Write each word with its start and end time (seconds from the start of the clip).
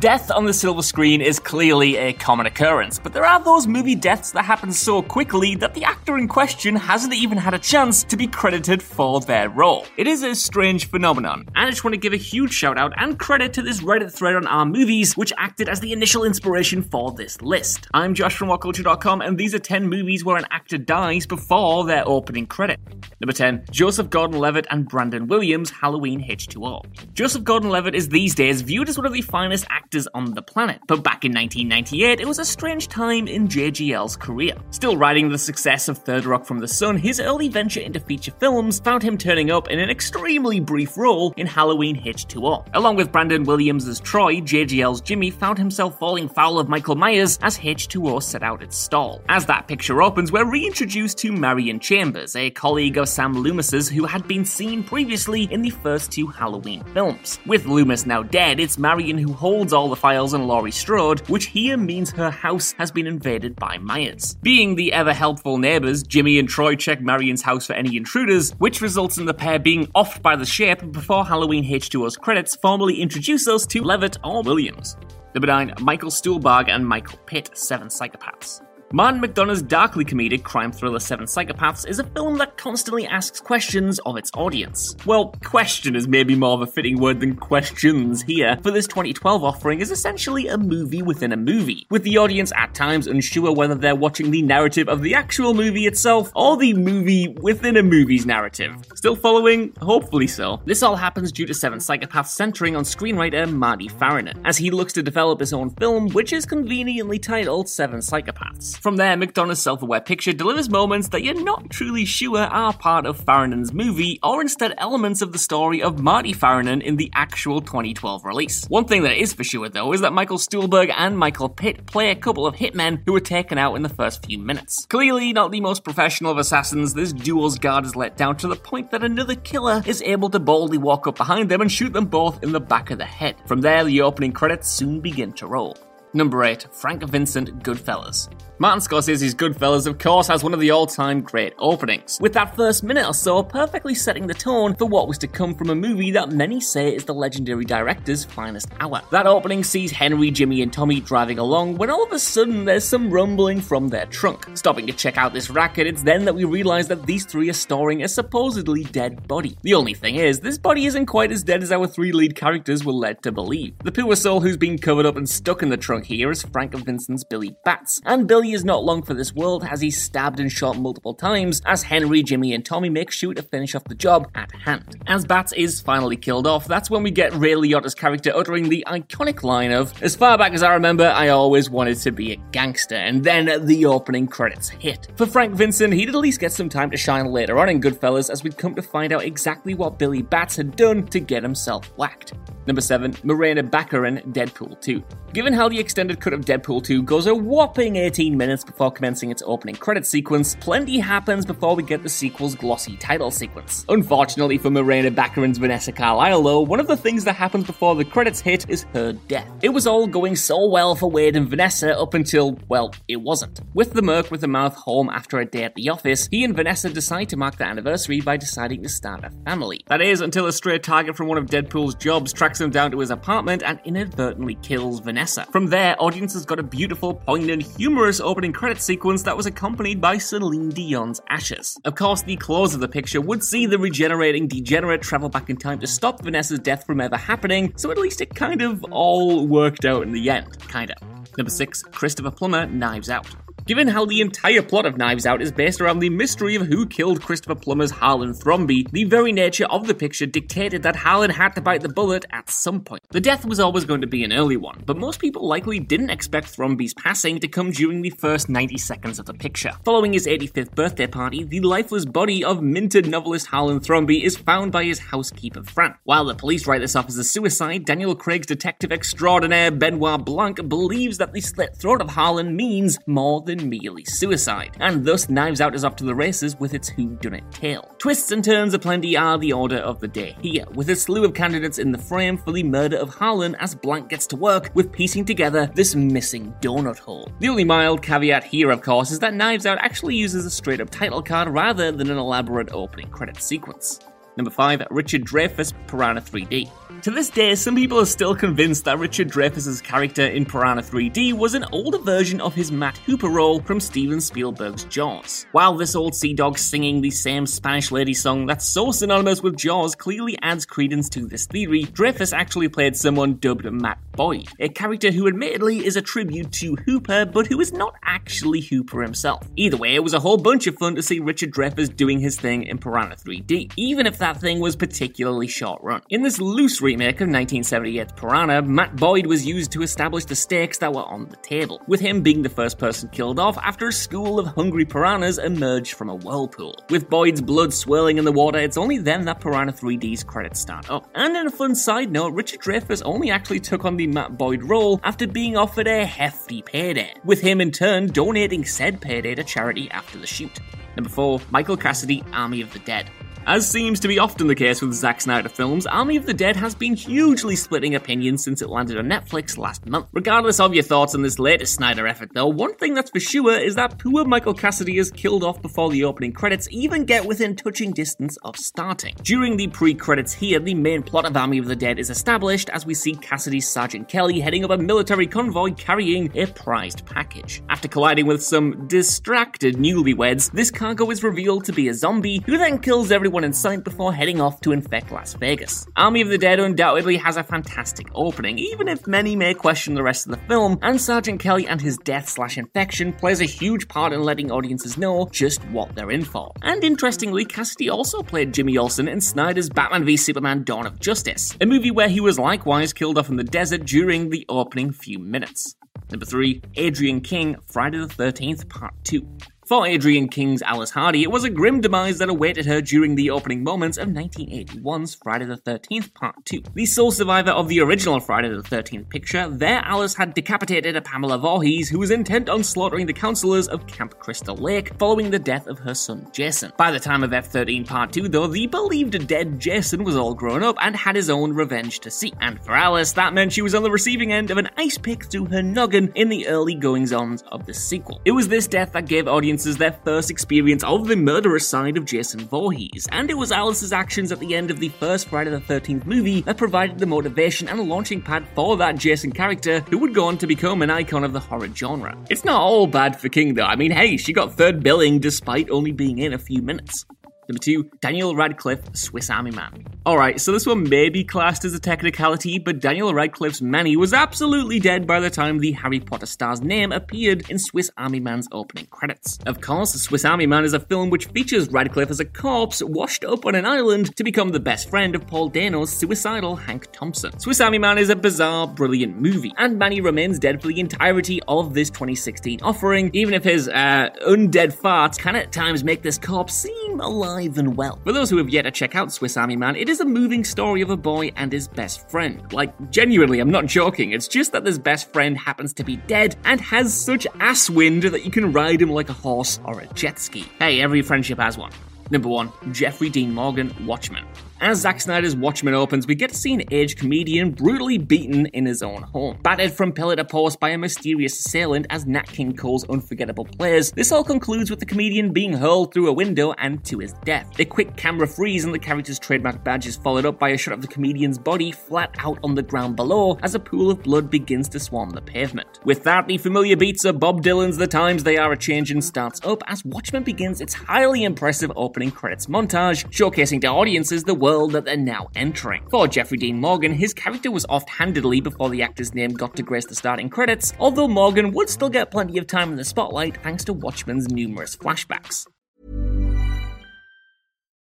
Death 0.00 0.30
on 0.30 0.44
the 0.44 0.52
silver 0.52 0.82
screen 0.82 1.22
is 1.22 1.38
clearly 1.38 1.96
a 1.96 2.12
common 2.12 2.44
occurrence, 2.44 2.98
but 2.98 3.14
there 3.14 3.24
are 3.24 3.42
those 3.42 3.66
movie 3.66 3.94
deaths 3.94 4.30
that 4.32 4.44
happen 4.44 4.70
so 4.70 5.00
quickly 5.00 5.54
that 5.54 5.72
the 5.72 5.84
actor 5.84 6.18
in 6.18 6.28
question 6.28 6.76
hasn't 6.76 7.14
even 7.14 7.38
had 7.38 7.54
a 7.54 7.58
chance 7.58 8.04
to 8.04 8.16
be 8.16 8.26
credited 8.26 8.82
for 8.82 9.20
their 9.22 9.48
role. 9.48 9.86
It 9.96 10.06
is 10.06 10.22
a 10.22 10.34
strange 10.34 10.90
phenomenon, 10.90 11.48
and 11.54 11.66
I 11.66 11.70
just 11.70 11.82
want 11.82 11.94
to 11.94 12.00
give 12.00 12.12
a 12.12 12.18
huge 12.18 12.52
shout 12.52 12.76
out 12.76 12.92
and 12.98 13.18
credit 13.18 13.54
to 13.54 13.62
this 13.62 13.80
Reddit 13.80 14.12
thread 14.12 14.36
on 14.36 14.46
our 14.46 14.66
movies, 14.66 15.16
which 15.16 15.32
acted 15.38 15.66
as 15.66 15.80
the 15.80 15.92
initial 15.92 16.24
inspiration 16.24 16.82
for 16.82 17.12
this 17.12 17.40
list. 17.40 17.88
I'm 17.94 18.12
Josh 18.12 18.36
from 18.36 18.48
WhatCulture.com, 18.48 19.22
and 19.22 19.38
these 19.38 19.54
are 19.54 19.58
10 19.58 19.88
movies 19.88 20.26
where 20.26 20.36
an 20.36 20.46
actor 20.50 20.76
dies 20.76 21.26
before 21.26 21.86
their 21.86 22.06
opening 22.06 22.46
credit. 22.46 22.80
Number 23.20 23.32
10, 23.32 23.64
Joseph 23.70 24.10
Gordon 24.10 24.40
Levitt 24.40 24.66
and 24.70 24.86
Brandon 24.86 25.26
Williams, 25.26 25.70
Halloween 25.70 26.22
H2O. 26.22 27.14
Joseph 27.14 27.44
Gordon 27.44 27.70
Levitt 27.70 27.94
is 27.94 28.10
these 28.10 28.34
days 28.34 28.60
viewed 28.60 28.90
as 28.90 28.98
one 28.98 29.06
of 29.06 29.14
the 29.14 29.22
finest 29.22 29.64
actors 29.70 29.85
on 30.14 30.32
the 30.34 30.42
planet, 30.42 30.80
but 30.86 31.02
back 31.02 31.24
in 31.24 31.32
1998, 31.32 32.20
it 32.20 32.26
was 32.26 32.38
a 32.38 32.44
strange 32.44 32.88
time 32.88 33.28
in 33.28 33.48
JGL's 33.48 34.16
career. 34.16 34.54
Still 34.70 34.96
riding 34.96 35.28
the 35.28 35.38
success 35.38 35.88
of 35.88 35.98
Third 35.98 36.24
Rock 36.24 36.44
from 36.44 36.58
the 36.58 36.68
Sun, 36.68 36.98
his 36.98 37.20
early 37.20 37.48
venture 37.48 37.80
into 37.80 38.00
feature 38.00 38.32
films 38.40 38.80
found 38.80 39.02
him 39.02 39.16
turning 39.16 39.50
up 39.50 39.68
in 39.70 39.78
an 39.78 39.88
extremely 39.88 40.60
brief 40.60 40.96
role 40.96 41.32
in 41.36 41.46
Halloween 41.46 42.02
H2O. 42.02 42.68
Along 42.74 42.96
with 42.96 43.12
Brandon 43.12 43.44
Williams 43.44 43.86
as 43.86 44.00
Troy, 44.00 44.36
JGL's 44.36 45.00
Jimmy 45.00 45.30
found 45.30 45.58
himself 45.58 45.98
falling 45.98 46.28
foul 46.28 46.58
of 46.58 46.68
Michael 46.68 46.96
Myers 46.96 47.38
as 47.42 47.58
H2O 47.58 48.22
set 48.22 48.42
out 48.42 48.62
its 48.62 48.76
stall. 48.76 49.22
As 49.28 49.46
that 49.46 49.68
picture 49.68 50.02
opens, 50.02 50.32
we're 50.32 50.50
reintroduced 50.50 51.18
to 51.18 51.32
Marion 51.32 51.78
Chambers, 51.78 52.34
a 52.34 52.50
colleague 52.50 52.98
of 52.98 53.08
Sam 53.08 53.34
Loomis's 53.34 53.88
who 53.88 54.04
had 54.04 54.26
been 54.26 54.44
seen 54.44 54.82
previously 54.82 55.44
in 55.44 55.62
the 55.62 55.70
first 55.70 56.10
two 56.10 56.26
Halloween 56.26 56.82
films. 56.92 57.38
With 57.46 57.66
Loomis 57.66 58.06
now 58.06 58.22
dead, 58.22 58.60
it's 58.60 58.78
Marion 58.78 59.18
who 59.18 59.32
holds 59.32 59.65
all 59.72 59.88
the 59.88 59.96
files 59.96 60.34
on 60.34 60.46
Laurie 60.46 60.70
Strode, 60.70 61.20
which 61.28 61.46
here 61.46 61.76
means 61.76 62.10
her 62.10 62.30
house 62.30 62.72
has 62.72 62.90
been 62.90 63.06
invaded 63.06 63.56
by 63.56 63.78
Myers. 63.78 64.36
Being 64.42 64.74
the 64.74 64.92
ever 64.92 65.12
helpful 65.12 65.58
neighbours, 65.58 66.02
Jimmy 66.02 66.38
and 66.38 66.48
Troy 66.48 66.76
check 66.76 67.00
Marion's 67.00 67.42
house 67.42 67.66
for 67.66 67.72
any 67.74 67.96
intruders, 67.96 68.52
which 68.58 68.80
results 68.80 69.18
in 69.18 69.26
the 69.26 69.34
pair 69.34 69.58
being 69.58 69.86
offed 69.88 70.22
by 70.22 70.36
the 70.36 70.46
Shape 70.46 70.92
before 70.92 71.24
Halloween 71.24 71.64
H2O's 71.64 72.16
credits 72.16 72.56
formally 72.56 73.00
introduce 73.00 73.46
us 73.46 73.66
to 73.66 73.82
Levitt 73.82 74.18
or 74.24 74.42
Williams. 74.42 74.96
Number 75.34 75.46
9, 75.46 75.74
Michael 75.80 76.10
Stuhlbarg 76.10 76.68
and 76.68 76.86
Michael 76.86 77.18
Pitt, 77.26 77.50
Seven 77.56 77.88
Psychopaths. 77.88 78.65
Martin 78.92 79.20
McDonagh's 79.20 79.62
darkly 79.62 80.04
comedic 80.04 80.44
crime 80.44 80.70
thriller 80.70 81.00
Seven 81.00 81.26
Psychopaths 81.26 81.88
is 81.88 81.98
a 81.98 82.04
film 82.04 82.38
that 82.38 82.56
constantly 82.56 83.04
asks 83.04 83.40
questions 83.40 83.98
of 84.06 84.16
its 84.16 84.30
audience. 84.34 84.94
Well, 85.04 85.34
question 85.44 85.96
is 85.96 86.06
maybe 86.06 86.36
more 86.36 86.52
of 86.52 86.60
a 86.60 86.68
fitting 86.68 87.00
word 87.00 87.18
than 87.18 87.34
questions 87.34 88.22
here, 88.22 88.56
for 88.62 88.70
this 88.70 88.86
2012 88.86 89.42
offering 89.42 89.80
is 89.80 89.90
essentially 89.90 90.46
a 90.46 90.56
movie 90.56 91.02
within 91.02 91.32
a 91.32 91.36
movie, 91.36 91.84
with 91.90 92.04
the 92.04 92.16
audience 92.16 92.52
at 92.56 92.74
times 92.74 93.08
unsure 93.08 93.52
whether 93.52 93.74
they're 93.74 93.96
watching 93.96 94.30
the 94.30 94.42
narrative 94.42 94.88
of 94.88 95.02
the 95.02 95.16
actual 95.16 95.52
movie 95.52 95.86
itself 95.86 96.30
or 96.36 96.56
the 96.56 96.72
movie 96.72 97.34
within 97.42 97.76
a 97.76 97.82
movie's 97.82 98.24
narrative. 98.24 98.72
Still 98.94 99.16
following? 99.16 99.74
Hopefully 99.80 100.28
so. 100.28 100.60
This 100.64 100.84
all 100.84 100.94
happens 100.94 101.32
due 101.32 101.46
to 101.46 101.54
Seven 101.54 101.80
Psychopaths 101.80 102.28
centering 102.28 102.76
on 102.76 102.84
screenwriter 102.84 103.52
Marty 103.52 103.88
Faranan, 103.88 104.40
as 104.44 104.56
he 104.56 104.70
looks 104.70 104.92
to 104.92 105.02
develop 105.02 105.40
his 105.40 105.52
own 105.52 105.70
film, 105.70 106.08
which 106.10 106.32
is 106.32 106.46
conveniently 106.46 107.18
titled 107.18 107.68
Seven 107.68 107.98
Psychopaths. 107.98 108.75
From 108.80 108.96
there, 108.96 109.16
McDonagh's 109.16 109.62
self 109.62 109.82
aware 109.82 110.00
picture 110.00 110.32
delivers 110.32 110.68
moments 110.68 111.08
that 111.08 111.22
you're 111.22 111.42
not 111.42 111.70
truly 111.70 112.04
sure 112.04 112.38
are 112.38 112.72
part 112.72 113.06
of 113.06 113.24
Faranan's 113.24 113.72
movie, 113.72 114.18
or 114.22 114.40
instead 114.40 114.74
elements 114.78 115.22
of 115.22 115.32
the 115.32 115.38
story 115.38 115.82
of 115.82 115.98
Marty 115.98 116.32
Faranan 116.32 116.82
in 116.82 116.96
the 116.96 117.10
actual 117.14 117.60
2012 117.60 118.24
release. 118.24 118.64
One 118.66 118.84
thing 118.84 119.02
that 119.02 119.20
is 119.20 119.32
for 119.32 119.44
sure, 119.44 119.68
though, 119.68 119.92
is 119.92 120.02
that 120.02 120.12
Michael 120.12 120.38
Stuhlbarg 120.38 120.92
and 120.96 121.18
Michael 121.18 121.48
Pitt 121.48 121.86
play 121.86 122.10
a 122.10 122.16
couple 122.16 122.46
of 122.46 122.54
hitmen 122.54 123.02
who 123.04 123.12
were 123.12 123.20
taken 123.20 123.58
out 123.58 123.74
in 123.74 123.82
the 123.82 123.88
first 123.88 124.24
few 124.24 124.38
minutes. 124.38 124.86
Clearly, 124.86 125.32
not 125.32 125.50
the 125.50 125.60
most 125.60 125.84
professional 125.84 126.32
of 126.32 126.38
assassins, 126.38 126.94
this 126.94 127.12
duo's 127.12 127.58
guard 127.58 127.84
is 127.84 127.96
let 127.96 128.16
down 128.16 128.36
to 128.38 128.48
the 128.48 128.56
point 128.56 128.90
that 128.90 129.04
another 129.04 129.34
killer 129.34 129.82
is 129.86 130.02
able 130.02 130.30
to 130.30 130.38
boldly 130.38 130.78
walk 130.78 131.06
up 131.06 131.16
behind 131.16 131.50
them 131.50 131.60
and 131.60 131.72
shoot 131.72 131.92
them 131.92 132.06
both 132.06 132.42
in 132.42 132.52
the 132.52 132.60
back 132.60 132.90
of 132.90 132.98
the 132.98 133.04
head. 133.04 133.36
From 133.46 133.60
there, 133.60 133.84
the 133.84 134.02
opening 134.02 134.32
credits 134.32 134.68
soon 134.68 135.00
begin 135.00 135.32
to 135.34 135.46
roll. 135.46 135.76
Number 136.14 136.44
8, 136.44 136.68
Frank 136.72 137.02
Vincent 137.02 137.62
Goodfellas. 137.62 138.28
Martin 138.58 138.80
Scorsese's 138.80 139.34
Goodfellas, 139.34 139.86
of 139.86 139.98
course, 139.98 140.28
has 140.28 140.42
one 140.42 140.54
of 140.54 140.60
the 140.60 140.70
all 140.70 140.86
time 140.86 141.20
great 141.20 141.52
openings, 141.58 142.16
with 142.22 142.32
that 142.32 142.56
first 142.56 142.82
minute 142.82 143.06
or 143.06 143.12
so 143.12 143.42
perfectly 143.42 143.94
setting 143.94 144.26
the 144.26 144.32
tone 144.32 144.74
for 144.74 144.86
what 144.86 145.06
was 145.06 145.18
to 145.18 145.26
come 145.26 145.54
from 145.54 145.68
a 145.68 145.74
movie 145.74 146.10
that 146.12 146.32
many 146.32 146.58
say 146.58 146.94
is 146.94 147.04
the 147.04 147.12
legendary 147.12 147.66
director's 147.66 148.24
finest 148.24 148.68
hour. 148.80 149.02
That 149.10 149.26
opening 149.26 149.62
sees 149.62 149.92
Henry, 149.92 150.30
Jimmy, 150.30 150.62
and 150.62 150.72
Tommy 150.72 151.00
driving 151.00 151.38
along 151.38 151.76
when 151.76 151.90
all 151.90 152.02
of 152.02 152.12
a 152.12 152.18
sudden 152.18 152.64
there's 152.64 152.84
some 152.84 153.10
rumbling 153.10 153.60
from 153.60 153.88
their 153.88 154.06
trunk. 154.06 154.48
Stopping 154.54 154.86
to 154.86 154.94
check 154.94 155.18
out 155.18 155.34
this 155.34 155.50
racket, 155.50 155.86
it's 155.86 156.02
then 156.02 156.24
that 156.24 156.34
we 156.34 156.44
realize 156.44 156.88
that 156.88 157.04
these 157.04 157.26
three 157.26 157.50
are 157.50 157.52
storing 157.52 158.04
a 158.04 158.08
supposedly 158.08 158.84
dead 158.84 159.28
body. 159.28 159.58
The 159.64 159.74
only 159.74 159.92
thing 159.92 160.16
is, 160.16 160.40
this 160.40 160.56
body 160.56 160.86
isn't 160.86 161.04
quite 161.04 161.30
as 161.30 161.44
dead 161.44 161.62
as 161.62 161.72
our 161.72 161.86
three 161.86 162.12
lead 162.12 162.34
characters 162.34 162.86
were 162.86 162.94
led 162.94 163.22
to 163.24 163.32
believe. 163.32 163.74
The 163.84 163.92
poor 163.92 164.16
soul 164.16 164.40
who's 164.40 164.56
been 164.56 164.78
covered 164.78 165.04
up 165.04 165.16
and 165.16 165.28
stuck 165.28 165.62
in 165.62 165.68
the 165.68 165.76
trunk 165.76 166.06
here 166.06 166.30
is 166.30 166.42
Frank 166.42 166.74
Vincent's 166.74 167.22
Billy 167.22 167.54
Batts, 167.62 168.00
and 168.06 168.26
Billy 168.26 168.45
is 168.52 168.64
not 168.64 168.84
long 168.84 169.02
for 169.02 169.14
this 169.14 169.34
world 169.34 169.64
as 169.64 169.80
he's 169.80 170.00
stabbed 170.00 170.40
and 170.40 170.50
shot 170.50 170.78
multiple 170.78 171.14
times 171.14 171.62
as 171.66 171.82
Henry, 171.82 172.22
Jimmy, 172.22 172.52
and 172.54 172.64
Tommy 172.64 172.88
make 172.88 173.10
sure 173.10 173.34
to 173.34 173.42
finish 173.42 173.74
off 173.74 173.84
the 173.84 173.94
job 173.94 174.30
at 174.34 174.52
hand. 174.52 175.02
As 175.06 175.24
Batts 175.24 175.52
is 175.52 175.80
finally 175.80 176.16
killed 176.16 176.46
off, 176.46 176.66
that's 176.66 176.90
when 176.90 177.02
we 177.02 177.10
get 177.10 177.32
Ray 177.34 177.54
Liotta's 177.54 177.94
character 177.94 178.32
uttering 178.34 178.68
the 178.68 178.84
iconic 178.86 179.42
line 179.42 179.72
of, 179.72 179.92
As 180.02 180.16
far 180.16 180.36
back 180.38 180.52
as 180.52 180.62
I 180.62 180.74
remember, 180.74 181.06
I 181.06 181.28
always 181.28 181.70
wanted 181.70 181.98
to 181.98 182.10
be 182.10 182.32
a 182.32 182.36
gangster, 182.52 182.96
and 182.96 183.22
then 183.22 183.66
the 183.66 183.86
opening 183.86 184.26
credits 184.26 184.68
hit. 184.68 185.08
For 185.16 185.26
Frank 185.26 185.54
Vincent, 185.54 185.92
he'd 185.92 186.08
at 186.08 186.14
least 186.14 186.40
get 186.40 186.52
some 186.52 186.68
time 186.68 186.90
to 186.90 186.96
shine 186.96 187.26
later 187.26 187.58
on 187.58 187.68
in 187.68 187.80
Goodfellas 187.80 188.30
as 188.30 188.42
we'd 188.42 188.56
come 188.56 188.74
to 188.74 188.82
find 188.82 189.12
out 189.12 189.24
exactly 189.24 189.74
what 189.74 189.98
Billy 189.98 190.22
Batts 190.22 190.56
had 190.56 190.76
done 190.76 191.06
to 191.06 191.20
get 191.20 191.42
himself 191.42 191.86
whacked. 191.96 192.32
Number 192.66 192.80
7, 192.80 193.14
Morena 193.22 193.62
Baccarin, 193.62 194.20
Deadpool 194.32 194.80
2. 194.80 195.02
Given 195.32 195.52
how 195.52 195.68
the 195.68 195.78
extended 195.78 196.20
cut 196.20 196.32
of 196.32 196.40
Deadpool 196.40 196.82
2 196.82 197.02
goes 197.04 197.26
a 197.26 197.34
whopping 197.34 197.96
18 197.96 198.36
minutes 198.36 198.64
before 198.64 198.90
commencing 198.90 199.30
its 199.30 199.42
opening 199.46 199.76
credit 199.76 200.04
sequence, 200.04 200.56
plenty 200.56 200.98
happens 200.98 201.46
before 201.46 201.76
we 201.76 201.84
get 201.84 202.02
the 202.02 202.08
sequel's 202.08 202.56
glossy 202.56 202.96
title 202.96 203.30
sequence. 203.30 203.84
Unfortunately 203.88 204.58
for 204.58 204.70
Morena 204.70 205.10
Baccarin's 205.10 205.58
Vanessa 205.58 205.92
Carlyle, 205.92 206.42
though, 206.42 206.60
one 206.60 206.80
of 206.80 206.88
the 206.88 206.96
things 206.96 207.22
that 207.24 207.36
happens 207.36 207.66
before 207.66 207.94
the 207.94 208.04
credits 208.04 208.40
hit 208.40 208.68
is 208.68 208.84
her 208.94 209.12
death. 209.12 209.48
It 209.62 209.68
was 209.68 209.86
all 209.86 210.08
going 210.08 210.34
so 210.34 210.68
well 210.68 210.96
for 210.96 211.08
Wade 211.08 211.36
and 211.36 211.48
Vanessa 211.48 211.96
up 211.96 212.14
until, 212.14 212.58
well, 212.68 212.92
it 213.06 213.20
wasn't. 213.20 213.60
With 213.74 213.92
the 213.92 214.02
Merc 214.02 214.30
with 214.32 214.40
the 214.40 214.48
mouth 214.48 214.74
home 214.74 215.08
after 215.10 215.38
a 215.38 215.46
day 215.46 215.62
at 215.62 215.74
the 215.76 215.88
office, 215.90 216.26
he 216.32 216.42
and 216.42 216.56
Vanessa 216.56 216.90
decide 216.90 217.28
to 217.28 217.36
mark 217.36 217.56
the 217.58 217.64
anniversary 217.64 218.20
by 218.20 218.36
deciding 218.36 218.82
to 218.82 218.88
start 218.88 219.24
a 219.24 219.30
family. 219.44 219.84
That 219.86 220.00
is, 220.00 220.20
until 220.20 220.46
a 220.46 220.52
stray 220.52 220.78
target 220.78 221.16
from 221.16 221.28
one 221.28 221.38
of 221.38 221.46
Deadpool's 221.46 221.94
jobs 221.94 222.32
tracks 222.32 222.55
tracks 222.56 222.64
him 222.64 222.70
down 222.70 222.90
to 222.90 222.98
his 223.00 223.10
apartment 223.10 223.62
and 223.62 223.78
inadvertently 223.84 224.54
kills 224.62 225.00
Vanessa. 225.00 225.44
From 225.52 225.66
there, 225.66 225.94
audiences 225.98 226.46
got 226.46 226.58
a 226.58 226.62
beautiful, 226.62 227.14
poignant, 227.14 227.62
humorous 227.62 228.20
opening 228.20 228.52
credit 228.52 228.80
sequence 228.80 229.22
that 229.24 229.36
was 229.36 229.44
accompanied 229.46 230.00
by 230.00 230.16
Celine 230.16 230.70
Dion's 230.70 231.20
ashes. 231.28 231.76
Of 231.84 231.96
course, 231.96 232.22
the 232.22 232.36
close 232.36 232.74
of 232.74 232.80
the 232.80 232.88
picture 232.88 233.20
would 233.20 233.44
see 233.44 233.66
the 233.66 233.78
regenerating 233.78 234.48
degenerate 234.48 235.02
travel 235.02 235.28
back 235.28 235.50
in 235.50 235.56
time 235.56 235.78
to 235.80 235.86
stop 235.86 236.22
Vanessa's 236.22 236.60
death 236.60 236.86
from 236.86 237.00
ever 237.00 237.16
happening, 237.16 237.74
so 237.76 237.90
at 237.90 237.98
least 237.98 238.20
it 238.20 238.34
kind 238.34 238.62
of 238.62 238.82
all 238.84 239.46
worked 239.46 239.84
out 239.84 240.02
in 240.02 240.12
the 240.12 240.30
end. 240.30 240.56
Kinda. 240.68 240.94
Number 241.36 241.50
6, 241.50 241.82
Christopher 241.82 242.30
Plummer, 242.30 242.66
Knives 242.66 243.10
Out. 243.10 243.26
Given 243.66 243.88
how 243.88 244.04
the 244.04 244.20
entire 244.20 244.62
plot 244.62 244.86
of 244.86 244.96
Knives 244.96 245.26
Out 245.26 245.42
is 245.42 245.50
based 245.50 245.80
around 245.80 245.98
the 245.98 246.08
mystery 246.08 246.54
of 246.54 246.68
who 246.68 246.86
killed 246.86 247.20
Christopher 247.20 247.56
Plummer's 247.56 247.90
Harlan 247.90 248.32
Thrombey, 248.32 248.88
the 248.92 249.02
very 249.02 249.32
nature 249.32 249.64
of 249.64 249.88
the 249.88 249.94
picture 249.94 250.24
dictated 250.24 250.84
that 250.84 250.94
Harlan 250.94 251.30
had 251.30 251.56
to 251.56 251.60
bite 251.60 251.80
the 251.80 251.88
bullet 251.88 252.24
at 252.30 252.48
some 252.48 252.80
point. 252.80 253.02
The 253.10 253.20
death 253.20 253.44
was 253.44 253.58
always 253.58 253.84
going 253.84 254.02
to 254.02 254.06
be 254.06 254.22
an 254.22 254.32
early 254.32 254.56
one, 254.56 254.84
but 254.86 254.96
most 254.96 255.18
people 255.18 255.48
likely 255.48 255.80
didn't 255.80 256.10
expect 256.10 256.56
Thrombey's 256.56 256.94
passing 256.94 257.40
to 257.40 257.48
come 257.48 257.72
during 257.72 258.02
the 258.02 258.10
first 258.10 258.48
90 258.48 258.78
seconds 258.78 259.18
of 259.18 259.26
the 259.26 259.34
picture. 259.34 259.72
Following 259.84 260.12
his 260.12 260.28
85th 260.28 260.76
birthday 260.76 261.08
party, 261.08 261.42
the 261.42 261.58
lifeless 261.58 262.04
body 262.04 262.44
of 262.44 262.62
minted 262.62 263.08
novelist 263.08 263.48
Harlan 263.48 263.80
Thrombey 263.80 264.22
is 264.22 264.36
found 264.36 264.70
by 264.70 264.84
his 264.84 265.00
housekeeper 265.00 265.64
Fran. 265.64 265.96
While 266.04 266.26
the 266.26 266.36
police 266.36 266.68
write 266.68 266.82
this 266.82 266.94
off 266.94 267.08
as 267.08 267.18
a 267.18 267.24
suicide, 267.24 267.84
Daniel 267.84 268.14
Craig's 268.14 268.46
detective 268.46 268.92
extraordinaire 268.92 269.72
Benoit 269.72 270.24
Blanc 270.24 270.68
believes 270.68 271.18
that 271.18 271.32
the 271.32 271.40
slit 271.40 271.74
throat 271.74 272.00
of 272.00 272.10
Harlan 272.10 272.54
means 272.54 272.96
more 273.08 273.40
than 273.40 273.55
merely 273.56 274.04
suicide, 274.04 274.76
and 274.80 275.04
thus 275.04 275.28
Knives 275.28 275.60
Out 275.60 275.74
is 275.74 275.84
off 275.84 275.96
to 275.96 276.04
the 276.04 276.14
races 276.14 276.58
with 276.58 276.74
its 276.74 276.90
whodunit 276.90 277.50
tale. 277.50 277.94
Twists 277.98 278.32
and 278.32 278.44
turns 278.44 278.74
aplenty 278.74 279.16
are 279.16 279.38
the 279.38 279.52
order 279.52 279.78
of 279.78 280.00
the 280.00 280.08
day 280.08 280.36
here, 280.40 280.64
with 280.74 280.90
a 280.90 280.96
slew 280.96 281.24
of 281.24 281.34
candidates 281.34 281.78
in 281.78 281.92
the 281.92 281.98
frame 281.98 282.36
for 282.36 282.52
the 282.52 282.62
murder 282.62 282.96
of 282.96 283.14
Harlan 283.14 283.54
as 283.56 283.74
Blanc 283.74 284.08
gets 284.08 284.26
to 284.28 284.36
work 284.36 284.70
with 284.74 284.92
piecing 284.92 285.24
together 285.24 285.70
this 285.74 285.94
missing 285.94 286.54
donut 286.60 286.98
hole. 286.98 287.30
The 287.40 287.48
only 287.48 287.64
mild 287.64 288.02
caveat 288.02 288.44
here, 288.44 288.70
of 288.70 288.82
course, 288.82 289.10
is 289.10 289.18
that 289.20 289.34
Knives 289.34 289.66
Out 289.66 289.78
actually 289.80 290.16
uses 290.16 290.46
a 290.46 290.50
straight 290.50 290.80
up 290.80 290.90
title 290.90 291.22
card 291.22 291.48
rather 291.48 291.92
than 291.92 292.10
an 292.10 292.18
elaborate 292.18 292.72
opening 292.72 293.10
credit 293.10 293.40
sequence. 293.42 294.00
Number 294.36 294.50
5, 294.50 294.88
Richard 294.90 295.24
Dreyfuss, 295.24 295.72
Piranha 295.86 296.20
3D. 296.20 296.70
To 297.02 297.10
this 297.10 297.30
day, 297.30 297.54
some 297.54 297.74
people 297.74 297.98
are 297.98 298.06
still 298.06 298.34
convinced 298.34 298.84
that 298.84 298.98
Richard 298.98 299.30
Dreyfuss's 299.30 299.80
character 299.80 300.26
in 300.26 300.44
Piranha 300.44 300.82
3D 300.82 301.32
was 301.32 301.54
an 301.54 301.64
older 301.72 301.98
version 301.98 302.40
of 302.42 302.54
his 302.54 302.70
Matt 302.70 302.98
Hooper 302.98 303.28
role 303.28 303.60
from 303.60 303.80
Steven 303.80 304.20
Spielberg's 304.20 304.84
Jaws. 304.84 305.46
While 305.52 305.76
this 305.76 305.96
old 305.96 306.14
sea 306.14 306.34
dog 306.34 306.58
singing 306.58 307.00
the 307.00 307.10
same 307.10 307.46
Spanish 307.46 307.90
lady 307.90 308.12
song 308.12 308.44
that's 308.44 308.66
so 308.66 308.92
synonymous 308.92 309.42
with 309.42 309.56
Jaws 309.56 309.94
clearly 309.94 310.38
adds 310.42 310.66
credence 310.66 311.08
to 311.10 311.26
this 311.26 311.46
theory, 311.46 311.84
Dreyfuss 311.84 312.36
actually 312.36 312.68
played 312.68 312.96
someone 312.96 313.36
dubbed 313.36 313.64
Matt 313.64 313.98
Boyd, 314.16 314.48
a 314.58 314.68
character 314.68 315.10
who 315.10 315.28
admittedly 315.28 315.84
is 315.84 315.96
a 315.96 316.02
tribute 316.02 316.50
to 316.52 316.74
Hooper, 316.76 317.26
but 317.26 317.46
who 317.46 317.60
is 317.60 317.72
not 317.72 317.94
actually 318.02 318.62
Hooper 318.62 319.02
himself. 319.02 319.46
Either 319.56 319.76
way, 319.76 319.94
it 319.94 320.02
was 320.02 320.14
a 320.14 320.20
whole 320.20 320.38
bunch 320.38 320.66
of 320.66 320.76
fun 320.76 320.94
to 320.94 321.02
see 321.02 321.20
Richard 321.20 321.52
Dreyfuss 321.52 321.94
doing 321.94 322.18
his 322.18 322.40
thing 322.40 322.64
in 322.64 322.78
Piranha 322.78 323.16
3D, 323.16 323.72
even 323.76 324.06
if 324.06 324.18
that 324.18 324.40
thing 324.40 324.58
was 324.58 324.74
particularly 324.74 325.46
short 325.46 325.82
run. 325.82 326.00
In 326.08 326.22
this 326.22 326.40
loose 326.40 326.80
remake 326.80 327.20
of 327.20 327.28
1978's 327.28 328.14
Piranha, 328.14 328.62
Matt 328.62 328.96
Boyd 328.96 329.26
was 329.26 329.46
used 329.46 329.70
to 329.72 329.82
establish 329.82 330.24
the 330.24 330.34
stakes 330.34 330.78
that 330.78 330.92
were 330.92 331.04
on 331.04 331.28
the 331.28 331.36
table, 331.36 331.82
with 331.86 332.00
him 332.00 332.22
being 332.22 332.42
the 332.42 332.48
first 332.48 332.78
person 332.78 333.10
killed 333.10 333.38
off 333.38 333.58
after 333.58 333.88
a 333.88 333.92
school 333.92 334.38
of 334.38 334.46
hungry 334.46 334.86
piranhas 334.86 335.38
emerged 335.38 335.92
from 335.94 336.08
a 336.08 336.14
whirlpool. 336.14 336.74
With 336.88 337.10
Boyd's 337.10 337.42
blood 337.42 337.74
swirling 337.74 338.16
in 338.16 338.24
the 338.24 338.32
water, 338.32 338.58
it's 338.58 338.78
only 338.78 338.98
then 338.98 339.26
that 339.26 339.40
Piranha 339.40 339.72
3D's 339.72 340.24
credits 340.24 340.60
start 340.60 340.90
up. 340.90 341.08
And 341.14 341.36
in 341.36 341.46
a 341.46 341.50
fun 341.50 341.74
side 341.74 342.10
note, 342.10 342.32
Richard 342.32 342.60
Dreyfuss 342.60 343.02
only 343.04 343.30
actually 343.30 343.60
took 343.60 343.84
on 343.84 343.96
the 343.96 344.05
Matt 344.06 344.38
Boyd 344.38 344.62
role 344.62 345.00
after 345.04 345.26
being 345.26 345.56
offered 345.56 345.86
a 345.86 346.04
hefty 346.04 346.62
payday, 346.62 347.14
with 347.24 347.40
him 347.40 347.60
in 347.60 347.70
turn 347.70 348.06
donating 348.06 348.64
said 348.64 349.00
payday 349.00 349.34
to 349.34 349.44
charity 349.44 349.90
after 349.90 350.18
the 350.18 350.26
shoot. 350.26 350.58
Number 350.96 351.10
4, 351.10 351.40
Michael 351.50 351.76
Cassidy, 351.76 352.24
Army 352.32 352.60
of 352.60 352.72
the 352.72 352.78
Dead. 352.80 353.10
As 353.48 353.70
seems 353.70 354.00
to 354.00 354.08
be 354.08 354.18
often 354.18 354.48
the 354.48 354.56
case 354.56 354.82
with 354.82 354.92
Zack 354.92 355.20
Snyder 355.20 355.48
films, 355.48 355.86
Army 355.86 356.16
of 356.16 356.26
the 356.26 356.34
Dead 356.34 356.56
has 356.56 356.74
been 356.74 356.96
hugely 356.96 357.54
splitting 357.54 357.94
opinions 357.94 358.42
since 358.42 358.60
it 358.60 358.68
landed 358.68 358.98
on 358.98 359.04
Netflix 359.04 359.56
last 359.56 359.86
month. 359.86 360.08
Regardless 360.12 360.58
of 360.58 360.74
your 360.74 360.82
thoughts 360.82 361.14
on 361.14 361.22
this 361.22 361.38
latest 361.38 361.74
Snyder 361.74 362.08
effort, 362.08 362.30
though, 362.34 362.48
one 362.48 362.74
thing 362.74 362.94
that's 362.94 363.10
for 363.10 363.20
sure 363.20 363.56
is 363.56 363.76
that 363.76 364.00
poor 364.00 364.24
Michael 364.24 364.52
Cassidy 364.52 364.98
is 364.98 365.12
killed 365.12 365.44
off 365.44 365.62
before 365.62 365.90
the 365.90 366.02
opening 366.02 366.32
credits 366.32 366.66
even 366.72 367.04
get 367.04 367.24
within 367.24 367.54
touching 367.54 367.92
distance 367.92 368.36
of 368.38 368.56
starting. 368.56 369.14
During 369.22 369.56
the 369.56 369.68
pre 369.68 369.94
credits 369.94 370.32
here, 370.32 370.58
the 370.58 370.74
main 370.74 371.04
plot 371.04 371.24
of 371.24 371.36
Army 371.36 371.58
of 371.58 371.66
the 371.66 371.76
Dead 371.76 372.00
is 372.00 372.10
established 372.10 372.68
as 372.70 372.84
we 372.84 372.94
see 372.94 373.14
Cassidy's 373.14 373.68
Sergeant 373.68 374.08
Kelly 374.08 374.40
heading 374.40 374.64
up 374.64 374.72
a 374.72 374.76
military 374.76 375.28
convoy 375.28 375.72
carrying 375.74 376.36
a 376.36 376.46
prized 376.46 377.06
package. 377.06 377.62
After 377.68 377.86
colliding 377.86 378.26
with 378.26 378.42
some 378.42 378.88
distracted 378.88 379.76
newlyweds, 379.76 380.50
this 380.50 380.72
cargo 380.72 381.08
is 381.12 381.22
revealed 381.22 381.64
to 381.66 381.72
be 381.72 381.86
a 381.86 381.94
zombie 381.94 382.42
who 382.44 382.58
then 382.58 382.80
kills 382.80 383.12
everyone 383.12 383.35
in 383.44 383.52
sight 383.52 383.84
before 383.84 384.12
heading 384.12 384.40
off 384.40 384.60
to 384.62 384.72
infect 384.72 385.12
Las 385.12 385.34
Vegas. 385.34 385.86
Army 385.96 386.20
of 386.20 386.28
the 386.28 386.38
Dead 386.38 386.60
undoubtedly 386.60 387.16
has 387.16 387.36
a 387.36 387.42
fantastic 387.42 388.08
opening, 388.14 388.58
even 388.58 388.88
if 388.88 389.06
many 389.06 389.36
may 389.36 389.54
question 389.54 389.94
the 389.94 390.02
rest 390.02 390.26
of 390.26 390.32
the 390.32 390.46
film, 390.46 390.78
and 390.82 391.00
Sergeant 391.00 391.40
Kelly 391.40 391.66
and 391.66 391.80
his 391.80 391.98
death 391.98 392.28
slash 392.28 392.58
infection 392.58 393.12
plays 393.12 393.40
a 393.40 393.44
huge 393.44 393.88
part 393.88 394.12
in 394.12 394.22
letting 394.22 394.50
audiences 394.50 394.96
know 394.96 395.28
just 395.32 395.62
what 395.66 395.94
they're 395.94 396.10
in 396.10 396.24
for. 396.24 396.52
And 396.62 396.82
interestingly, 396.84 397.44
Cassidy 397.44 397.90
also 397.90 398.22
played 398.22 398.54
Jimmy 398.54 398.78
Olsen 398.78 399.08
in 399.08 399.20
Snyder's 399.20 399.68
Batman 399.68 400.04
v 400.04 400.16
Superman 400.16 400.64
Dawn 400.64 400.86
of 400.86 401.00
Justice, 401.00 401.56
a 401.60 401.66
movie 401.66 401.90
where 401.90 402.08
he 402.08 402.20
was 402.20 402.38
likewise 402.38 402.92
killed 402.92 403.18
off 403.18 403.28
in 403.28 403.36
the 403.36 403.44
desert 403.44 403.84
during 403.84 404.30
the 404.30 404.44
opening 404.48 404.92
few 404.92 405.18
minutes. 405.18 405.76
Number 406.10 406.26
3, 406.26 406.62
Adrienne 406.78 407.20
King, 407.20 407.56
Friday 407.66 407.98
the 407.98 408.06
13th, 408.06 408.68
Part 408.68 408.94
2. 409.04 409.26
For 409.66 409.84
Adrienne 409.84 410.28
King's 410.28 410.62
Alice 410.62 410.92
Hardy, 410.92 411.24
it 411.24 411.32
was 411.32 411.42
a 411.42 411.50
grim 411.50 411.80
demise 411.80 412.18
that 412.18 412.28
awaited 412.28 412.66
her 412.66 412.80
during 412.80 413.16
the 413.16 413.30
opening 413.30 413.64
moments 413.64 413.98
of 413.98 414.08
1981's 414.10 415.16
Friday 415.16 415.44
the 415.44 415.56
13th 415.56 416.14
Part 416.14 416.36
2. 416.44 416.62
The 416.74 416.86
sole 416.86 417.10
survivor 417.10 417.50
of 417.50 417.66
the 417.66 417.80
original 417.80 418.20
Friday 418.20 418.48
the 418.48 418.62
13th 418.62 419.08
picture, 419.08 419.48
there 419.48 419.80
Alice 419.80 420.14
had 420.14 420.34
decapitated 420.34 420.94
a 420.94 421.02
Pamela 421.02 421.38
Voorhees 421.38 421.88
who 421.88 421.98
was 421.98 422.12
intent 422.12 422.48
on 422.48 422.62
slaughtering 422.62 423.06
the 423.06 423.12
counselors 423.12 423.66
of 423.66 423.88
Camp 423.88 424.16
Crystal 424.20 424.54
Lake 424.54 424.96
following 425.00 425.32
the 425.32 425.38
death 425.40 425.66
of 425.66 425.80
her 425.80 425.94
son 425.94 426.28
Jason. 426.30 426.72
By 426.76 426.92
the 426.92 427.00
time 427.00 427.24
of 427.24 427.30
F13 427.30 427.88
Part 427.88 428.12
2, 428.12 428.28
though, 428.28 428.46
the 428.46 428.68
believed 428.68 429.26
dead 429.26 429.58
Jason 429.58 430.04
was 430.04 430.14
all 430.14 430.32
grown 430.32 430.62
up 430.62 430.76
and 430.80 430.94
had 430.94 431.16
his 431.16 431.28
own 431.28 431.52
revenge 431.52 431.98
to 432.00 432.10
seek. 432.12 432.34
And 432.40 432.64
for 432.64 432.76
Alice, 432.76 433.10
that 433.14 433.34
meant 433.34 433.52
she 433.52 433.62
was 433.62 433.74
on 433.74 433.82
the 433.82 433.90
receiving 433.90 434.32
end 434.32 434.52
of 434.52 434.58
an 434.58 434.70
ice 434.76 434.96
pick 434.96 435.24
through 435.24 435.46
her 435.46 435.60
noggin 435.60 436.12
in 436.14 436.28
the 436.28 436.46
early 436.46 436.76
goings 436.76 437.12
ons 437.12 437.42
of 437.50 437.66
the 437.66 437.74
sequel. 437.74 438.20
It 438.24 438.30
was 438.30 438.46
this 438.46 438.68
death 438.68 438.92
that 438.92 439.08
gave 439.08 439.26
audiences 439.56 439.78
their 439.78 439.98
first 440.04 440.30
experience 440.30 440.84
of 440.84 441.08
the 441.08 441.16
murderous 441.16 441.66
side 441.66 441.96
of 441.96 442.04
Jason 442.04 442.40
Voorhees, 442.40 443.08
and 443.10 443.30
it 443.30 443.38
was 443.38 443.50
Alice's 443.50 443.90
actions 443.90 444.30
at 444.30 444.38
the 444.38 444.54
end 444.54 444.70
of 444.70 444.80
the 444.80 444.90
first 444.90 445.28
Friday 445.28 445.48
the 445.48 445.60
13th 445.60 446.04
movie 446.04 446.42
that 446.42 446.58
provided 446.58 446.98
the 446.98 447.06
motivation 447.06 447.66
and 447.66 447.88
launching 447.88 448.20
pad 448.20 448.46
for 448.54 448.76
that 448.76 448.98
Jason 448.98 449.32
character, 449.32 449.80
who 449.88 449.96
would 449.96 450.12
go 450.14 450.26
on 450.26 450.36
to 450.36 450.46
become 450.46 450.82
an 450.82 450.90
icon 450.90 451.24
of 451.24 451.32
the 451.32 451.40
horror 451.40 451.70
genre. 451.74 452.14
It's 452.28 452.44
not 452.44 452.60
all 452.60 452.86
bad 452.86 453.18
for 453.18 453.30
King 453.30 453.54
though, 453.54 453.64
I 453.64 453.76
mean, 453.76 453.92
hey, 453.92 454.18
she 454.18 454.34
got 454.34 454.52
third 454.52 454.82
billing 454.82 455.20
despite 455.20 455.70
only 455.70 455.90
being 455.90 456.18
in 456.18 456.34
a 456.34 456.38
few 456.38 456.60
minutes. 456.60 457.06
Number 457.48 457.62
two, 457.62 457.88
Daniel 458.00 458.34
Radcliffe, 458.34 458.96
Swiss 458.96 459.30
Army 459.30 459.52
Man. 459.52 459.84
Alright, 460.04 460.40
so 460.40 460.50
this 460.50 460.66
one 460.66 460.88
may 460.88 461.08
be 461.08 461.22
classed 461.22 461.64
as 461.64 461.74
a 461.74 461.78
technicality, 461.78 462.58
but 462.58 462.80
Daniel 462.80 463.14
Radcliffe's 463.14 463.62
Manny 463.62 463.96
was 463.96 464.12
absolutely 464.12 464.80
dead 464.80 465.06
by 465.06 465.20
the 465.20 465.30
time 465.30 465.58
the 465.58 465.72
Harry 465.72 466.00
Potter 466.00 466.26
star's 466.26 466.60
name 466.60 466.90
appeared 466.90 467.48
in 467.48 467.58
Swiss 467.58 467.90
Army 467.96 468.18
Man's 468.18 468.48
opening 468.50 468.86
credits. 468.86 469.38
Of 469.46 469.60
course, 469.60 469.92
Swiss 469.94 470.24
Army 470.24 470.46
Man 470.46 470.64
is 470.64 470.72
a 470.72 470.80
film 470.80 471.08
which 471.08 471.26
features 471.26 471.68
Radcliffe 471.68 472.10
as 472.10 472.18
a 472.18 472.24
corpse 472.24 472.82
washed 472.82 473.24
up 473.24 473.46
on 473.46 473.54
an 473.54 473.64
island 473.64 474.16
to 474.16 474.24
become 474.24 474.48
the 474.48 474.60
best 474.60 474.90
friend 474.90 475.14
of 475.14 475.26
Paul 475.26 475.48
Dano's 475.48 475.92
suicidal 475.92 476.56
Hank 476.56 476.90
Thompson. 476.92 477.38
Swiss 477.38 477.60
Army 477.60 477.78
Man 477.78 477.98
is 477.98 478.10
a 478.10 478.16
bizarre, 478.16 478.66
brilliant 478.66 479.20
movie, 479.20 479.52
and 479.56 479.78
Manny 479.78 480.00
remains 480.00 480.40
dead 480.40 480.60
for 480.60 480.68
the 480.68 480.80
entirety 480.80 481.40
of 481.46 481.74
this 481.74 481.90
2016 481.90 482.60
offering, 482.62 483.10
even 483.12 483.34
if 483.34 483.44
his 483.44 483.68
uh, 483.68 484.10
undead 484.26 484.76
farts 484.76 485.16
can 485.16 485.36
at 485.36 485.52
times 485.52 485.84
make 485.84 486.02
this 486.02 486.18
corpse 486.18 486.54
seem 486.54 487.00
alive 487.00 487.35
alive 487.36 487.58
and 487.58 487.76
well. 487.76 487.98
For 488.04 488.12
those 488.12 488.30
who 488.30 488.38
have 488.38 488.48
yet 488.48 488.62
to 488.62 488.70
check 488.70 488.94
out 488.94 489.12
Swiss 489.12 489.36
Army 489.36 489.56
Man, 489.56 489.76
it 489.76 489.88
is 489.88 490.00
a 490.00 490.04
moving 490.04 490.44
story 490.44 490.80
of 490.80 490.90
a 490.90 490.96
boy 490.96 491.32
and 491.36 491.52
his 491.52 491.68
best 491.68 492.08
friend. 492.10 492.50
Like, 492.52 492.72
genuinely, 492.90 493.40
I'm 493.40 493.50
not 493.50 493.66
joking, 493.66 494.12
it's 494.12 494.28
just 494.28 494.52
that 494.52 494.64
this 494.64 494.78
best 494.78 495.12
friend 495.12 495.36
happens 495.36 495.74
to 495.74 495.84
be 495.84 495.96
dead 495.96 496.36
and 496.44 496.60
has 496.60 496.94
such 496.94 497.26
ass 497.40 497.68
wind 497.68 498.04
that 498.04 498.24
you 498.24 498.30
can 498.30 498.52
ride 498.52 498.80
him 498.80 498.90
like 498.90 499.10
a 499.10 499.14
horse 499.14 499.60
or 499.64 499.80
a 499.80 499.86
jet 499.88 500.18
ski. 500.18 500.44
Hey, 500.58 500.80
every 500.80 501.02
friendship 501.02 501.38
has 501.38 501.58
one. 501.58 501.72
Number 502.10 502.28
1. 502.28 502.52
Jeffrey 502.72 503.10
Dean 503.10 503.34
Morgan, 503.34 503.74
Watchmen. 503.84 504.24
As 504.58 504.80
Zack 504.80 505.02
Snyder's 505.02 505.36
Watchmen 505.36 505.74
opens, 505.74 506.06
we 506.06 506.14
get 506.14 506.30
to 506.30 506.36
see 506.36 506.54
an 506.54 506.62
aged 506.70 506.98
comedian 506.98 507.50
brutally 507.50 507.98
beaten 507.98 508.46
in 508.46 508.64
his 508.64 508.82
own 508.82 509.02
home. 509.02 509.36
Battered 509.42 509.70
from 509.70 509.92
pillar 509.92 510.16
to 510.16 510.24
post 510.24 510.58
by 510.58 510.70
a 510.70 510.78
mysterious 510.78 511.38
assailant 511.38 511.86
as 511.90 512.06
Nat 512.06 512.26
King 512.26 512.56
Cole's 512.56 512.88
unforgettable 512.88 513.44
players, 513.44 513.92
this 513.92 514.10
all 514.12 514.24
concludes 514.24 514.70
with 514.70 514.80
the 514.80 514.86
comedian 514.86 515.30
being 515.30 515.52
hurled 515.52 515.92
through 515.92 516.08
a 516.08 516.12
window 516.12 516.54
and 516.54 516.82
to 516.86 517.00
his 517.00 517.12
death. 517.24 517.60
A 517.60 517.66
quick 517.66 517.96
camera 517.98 518.26
freeze 518.26 518.64
and 518.64 518.72
the 518.72 518.78
character's 518.78 519.18
trademark 519.18 519.62
badge 519.62 519.86
is 519.86 519.96
followed 519.96 520.24
up 520.24 520.38
by 520.38 520.48
a 520.48 520.56
shot 520.56 520.72
of 520.72 520.80
the 520.80 520.88
comedian's 520.88 521.38
body 521.38 521.70
flat 521.70 522.14
out 522.20 522.38
on 522.42 522.54
the 522.54 522.62
ground 522.62 522.96
below 522.96 523.38
as 523.42 523.54
a 523.54 523.60
pool 523.60 523.90
of 523.90 524.02
blood 524.02 524.30
begins 524.30 524.70
to 524.70 524.80
swarm 524.80 525.10
the 525.10 525.20
pavement. 525.20 525.80
With 525.84 526.02
that, 526.04 526.28
the 526.28 526.38
familiar 526.38 526.78
beats 526.78 527.04
of 527.04 527.20
Bob 527.20 527.42
Dylan's 527.42 527.76
The 527.76 527.86
Times 527.86 528.24
They 528.24 528.38
Are 528.38 528.52
a 528.52 528.56
Changin' 528.56 529.02
starts 529.02 529.38
up 529.44 529.62
as 529.66 529.84
Watchmen 529.84 530.22
begins 530.22 530.62
its 530.62 530.72
highly 530.72 531.24
impressive 531.24 531.70
opening 531.76 532.10
credits 532.10 532.46
montage, 532.46 533.04
showcasing 533.10 533.60
to 533.60 533.66
audiences 533.66 534.24
the 534.24 534.45
world 534.46 534.70
that 534.72 534.84
they're 534.84 534.96
now 534.96 535.28
entering. 535.34 535.82
For 535.90 536.06
Jeffrey 536.06 536.38
Dean 536.38 536.60
Morgan, 536.60 536.92
his 536.92 537.12
character 537.12 537.50
was 537.50 537.66
offhandedly 537.66 538.40
before 538.40 538.70
the 538.70 538.82
actor's 538.82 539.12
name 539.12 539.32
got 539.32 539.56
to 539.56 539.64
grace 539.64 539.86
the 539.86 539.96
starting 539.96 540.30
credits, 540.30 540.72
although 540.78 541.08
Morgan 541.08 541.50
would 541.50 541.68
still 541.68 541.88
get 541.88 542.12
plenty 542.12 542.38
of 542.38 542.46
time 542.46 542.70
in 542.70 542.76
the 542.76 542.84
spotlight 542.84 543.36
thanks 543.42 543.64
to 543.64 543.72
Watchmen's 543.72 544.28
numerous 544.28 544.76
flashbacks. 544.76 545.46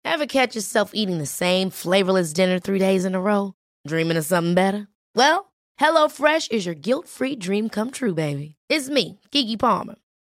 Ever 0.04 0.26
catch 0.26 0.54
yourself 0.54 0.90
eating 0.94 1.18
the 1.18 1.34
same 1.44 1.70
flavorless 1.70 2.32
dinner 2.32 2.60
three 2.60 2.78
days 2.78 3.04
in 3.04 3.14
a 3.16 3.20
row? 3.20 3.54
Dreaming 3.88 4.18
of 4.18 4.24
something 4.24 4.54
better? 4.54 4.86
Well, 5.16 5.52
HelloFresh 5.80 6.52
is 6.52 6.66
your 6.66 6.76
guilt 6.76 7.08
free 7.08 7.34
dream 7.34 7.68
come 7.68 7.90
true, 7.90 8.14
baby. 8.14 8.54
It's 8.68 8.88
me, 8.88 9.18
Keke 9.32 9.58
Palmer. 9.58 9.96